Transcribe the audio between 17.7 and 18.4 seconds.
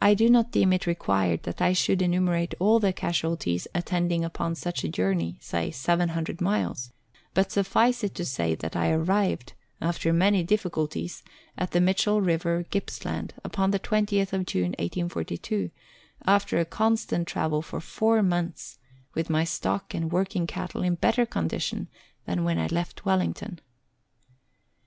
four